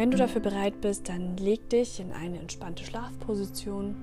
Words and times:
Wenn 0.00 0.10
du 0.10 0.16
dafür 0.16 0.40
bereit 0.40 0.80
bist, 0.80 1.10
dann 1.10 1.36
leg 1.36 1.68
dich 1.68 2.00
in 2.00 2.10
eine 2.10 2.38
entspannte 2.38 2.84
Schlafposition. 2.84 3.94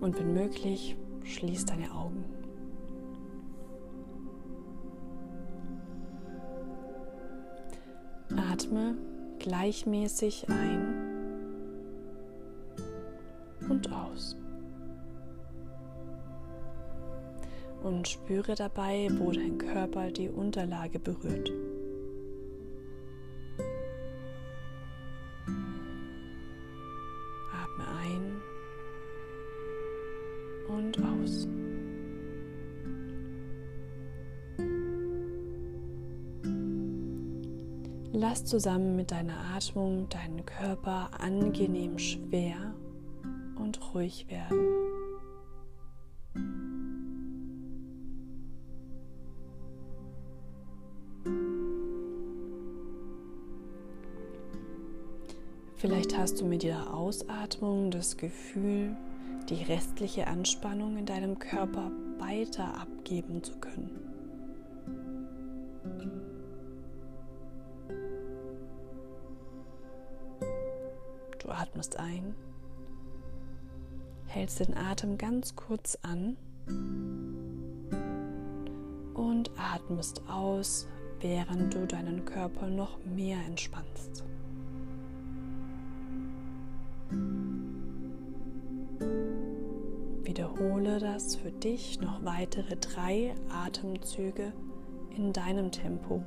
Und 0.00 0.18
wenn 0.18 0.32
möglich, 0.32 0.96
schließ 1.24 1.66
deine 1.66 1.92
Augen. 1.92 2.24
Atme 8.50 8.96
gleichmäßig 9.40 10.48
ein 10.48 10.94
und 13.68 13.92
aus. 13.92 14.38
Und 17.84 18.08
spüre 18.08 18.54
dabei, 18.54 19.08
wo 19.18 19.30
dein 19.30 19.58
Körper 19.58 20.10
die 20.10 20.30
Unterlage 20.30 20.98
berührt. 20.98 21.52
Atme 27.52 27.84
ein 28.00 28.40
und 30.74 30.98
aus. 30.98 31.46
Lass 38.12 38.46
zusammen 38.46 38.96
mit 38.96 39.10
deiner 39.10 39.36
Atmung 39.54 40.08
deinen 40.08 40.46
Körper 40.46 41.10
angenehm 41.18 41.98
schwer 41.98 42.74
und 43.56 43.78
ruhig 43.92 44.26
werden. 44.30 44.83
Vielleicht 55.84 56.16
hast 56.16 56.40
du 56.40 56.46
mit 56.46 56.62
jeder 56.62 56.94
Ausatmung 56.94 57.90
das 57.90 58.16
Gefühl, 58.16 58.96
die 59.50 59.64
restliche 59.64 60.26
Anspannung 60.28 60.96
in 60.96 61.04
deinem 61.04 61.38
Körper 61.38 61.90
weiter 62.18 62.80
abgeben 62.80 63.42
zu 63.42 63.52
können. 63.58 63.90
Du 71.38 71.50
atmest 71.50 71.98
ein, 71.98 72.34
hältst 74.26 74.60
den 74.60 74.74
Atem 74.78 75.18
ganz 75.18 75.54
kurz 75.54 75.98
an 76.00 76.38
und 79.12 79.50
atmest 79.58 80.22
aus, 80.30 80.88
während 81.20 81.74
du 81.74 81.86
deinen 81.86 82.24
Körper 82.24 82.68
noch 82.68 82.96
mehr 83.04 83.36
entspannst. 83.46 84.24
Wiederhole 90.34 90.98
das 90.98 91.36
für 91.36 91.52
dich 91.52 92.00
noch 92.00 92.24
weitere 92.24 92.74
drei 92.74 93.36
Atemzüge 93.50 94.52
in 95.14 95.32
deinem 95.32 95.70
Tempo. 95.70 96.24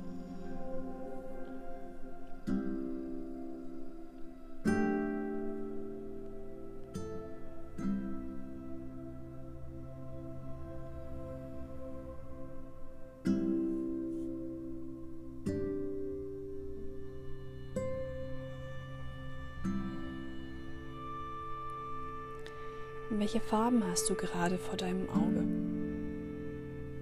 Welche 23.18 23.40
Farben 23.40 23.82
hast 23.84 24.08
du 24.08 24.14
gerade 24.14 24.58
vor 24.58 24.76
deinem 24.76 25.08
Auge? 25.10 25.44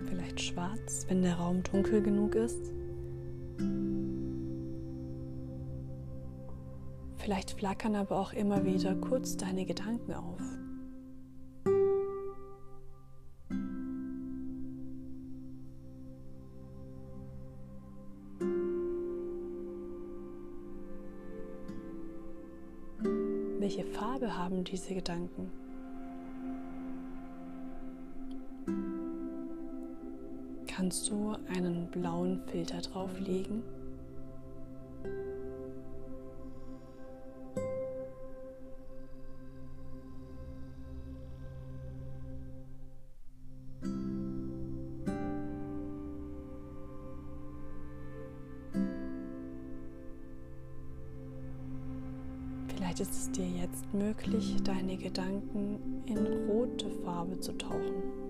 Vielleicht 0.08 0.40
schwarz, 0.40 1.04
wenn 1.08 1.20
der 1.20 1.34
Raum 1.34 1.62
dunkel 1.62 2.00
genug 2.00 2.34
ist? 2.34 2.72
Vielleicht 7.18 7.50
flackern 7.50 7.96
aber 7.96 8.18
auch 8.18 8.32
immer 8.32 8.64
wieder 8.64 8.94
kurz 8.94 9.36
deine 9.36 9.66
Gedanken 9.66 10.14
auf. 10.14 10.40
Welche 23.58 23.84
Farbe 23.84 24.34
haben 24.34 24.64
diese 24.64 24.94
Gedanken? 24.94 25.65
Kannst 30.76 31.08
du 31.08 31.34
einen 31.48 31.86
blauen 31.90 32.42
Filter 32.48 32.82
drauflegen. 32.82 33.62
Vielleicht 52.68 53.00
ist 53.00 53.12
es 53.14 53.30
dir 53.30 53.48
jetzt 53.48 53.94
möglich, 53.94 54.56
deine 54.62 54.98
Gedanken 54.98 56.02
in 56.04 56.18
rote 56.48 56.90
Farbe 57.02 57.40
zu 57.40 57.56
tauchen. 57.56 58.25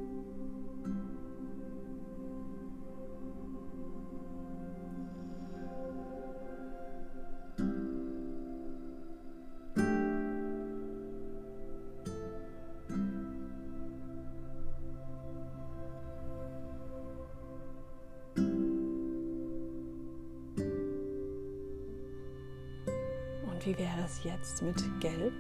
Wie 23.67 23.77
wäre 23.79 24.05
es 24.05 24.23
jetzt 24.23 24.63
mit 24.63 24.77
Gelb? 25.01 25.33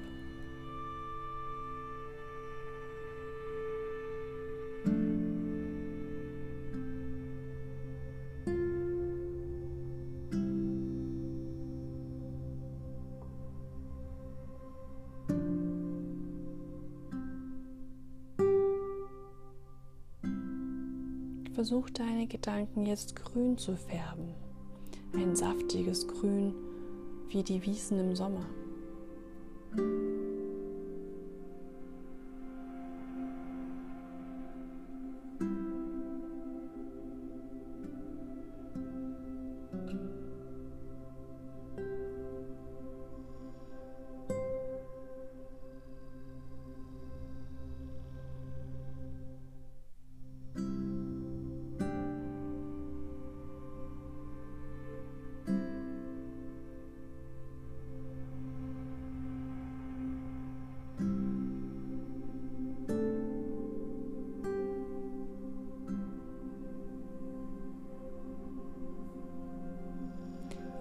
Versuch 21.54 21.88
deine 21.91 22.26
Gedanken 22.26 22.86
jetzt 22.86 23.15
grün 23.15 23.56
zu 23.56 23.76
färben. 23.76 24.34
Ein 25.15 25.34
saftiges 25.36 26.06
Grün 26.06 26.66
wie 27.28 27.42
die 27.42 27.62
Wiesen 27.64 27.98
im 27.98 28.14
Sommer. 28.14 28.47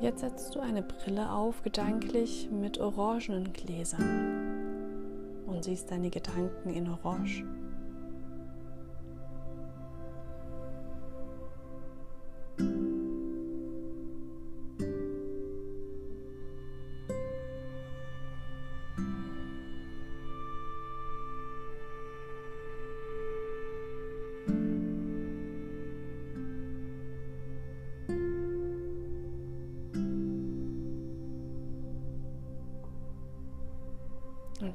Jetzt 0.06 0.20
setzt 0.20 0.54
du 0.54 0.60
eine 0.60 0.84
Brille 0.84 1.32
auf, 1.32 1.64
gedanklich 1.64 2.48
mit 2.52 2.78
orangenen 2.78 3.52
Gläsern 3.54 5.42
und 5.48 5.64
siehst 5.64 5.90
deine 5.90 6.12
Gedanken 6.12 6.70
in 6.70 6.88
Orange. 6.88 7.44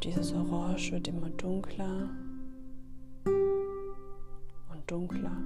Und 0.00 0.06
dieses 0.06 0.32
Orange 0.32 0.92
wird 0.92 1.08
immer 1.08 1.28
dunkler 1.28 2.08
und 3.26 4.90
dunkler, 4.90 5.36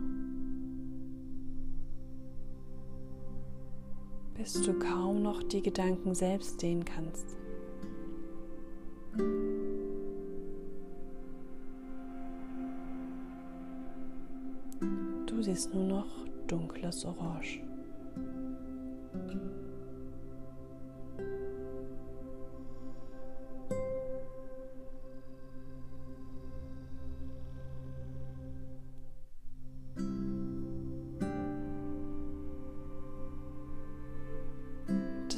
bis 4.37 4.63
du 4.63 4.79
kaum 4.79 5.23
noch 5.23 5.43
die 5.43 5.61
Gedanken 5.61 6.15
selbst 6.15 6.61
sehen 6.61 6.85
kannst. 6.85 7.37
Du 15.27 15.43
siehst 15.43 15.75
nur 15.75 15.85
noch 15.85 16.29
dunkles 16.47 17.05
Orange. 17.05 17.64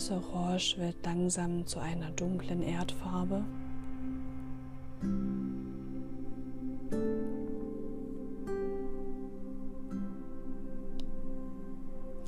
Das 0.09 0.23
Orange 0.23 0.79
wird 0.79 0.95
langsam 1.05 1.67
zu 1.67 1.81
einer 1.81 2.13
dunklen 2.13 2.63
Erdfarbe. 2.63 3.43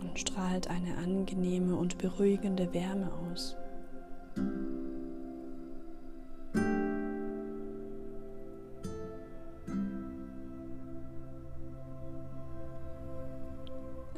Und 0.01 0.19
strahlt 0.19 0.69
eine 0.69 0.97
angenehme 0.97 1.77
und 1.77 1.99
beruhigende 1.99 2.75
Wärme 2.75 3.13
aus. 3.31 3.57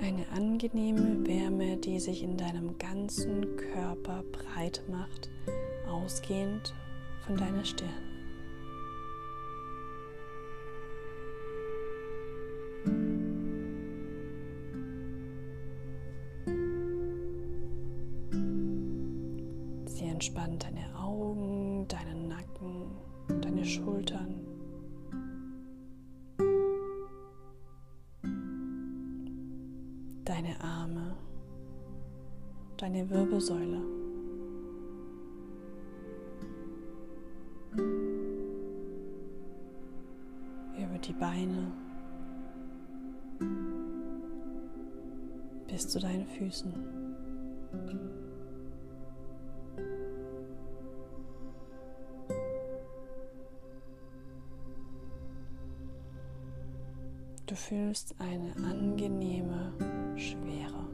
Eine 0.03 0.27
angenehme 0.35 1.27
Wärme, 1.27 1.77
die 1.77 2.01
sich 2.01 2.23
in 2.23 2.39
deinem 2.39 2.79
ganzen 2.79 3.57
Körper 3.57 4.25
breit 4.33 4.83
macht, 4.89 5.29
ausgehend 5.87 6.75
von 7.27 7.37
deiner 7.37 7.65
Stirn. 7.65 8.10
Deine 30.41 30.59
Arme, 30.63 31.15
deine 32.79 33.11
Wirbelsäule. 33.11 33.83
Über 40.79 40.99
die 41.05 41.13
Beine 41.13 41.73
bis 45.69 45.89
zu 45.89 46.01
deinen 46.01 46.27
Füßen. 46.27 46.73
Du 57.47 57.55
fühlst 57.57 58.15
eine 58.19 58.55
angenehme 58.65 60.00
Schwere. 60.21 60.87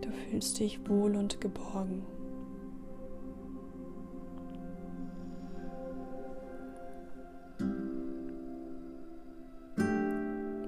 Du 0.00 0.10
fühlst 0.30 0.60
dich 0.60 0.88
wohl 0.88 1.16
und 1.16 1.40
geborgen. 1.40 2.06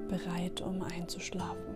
Bereit, 0.09 0.61
um 0.63 0.83
einzuschlafen. 0.83 1.70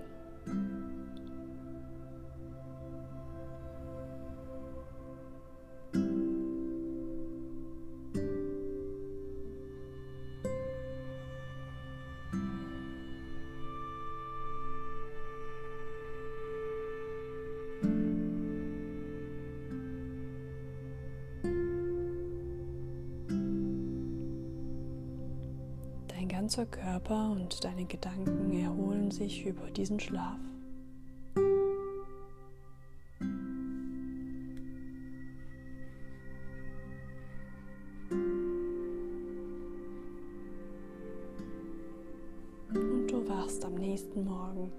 Dein 26.25 26.41
ganzer 26.41 26.65
Körper 26.65 27.33
und 27.33 27.63
deine 27.65 27.85
Gedanken 27.85 28.51
erholen 28.59 29.11
sich 29.11 29.45
über 29.45 29.71
diesen 29.71 30.01
Schlaf. 30.01 30.39
Und 42.71 43.07
du 43.07 43.29
wachst 43.29 43.63
am 43.63 43.75
nächsten 43.75 44.25
Morgen 44.25 44.73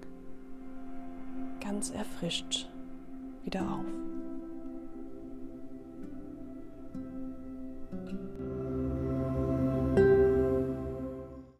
ganz 1.60 1.90
erfrischt 1.90 2.68
wieder 3.44 3.62
auf. 3.70 4.05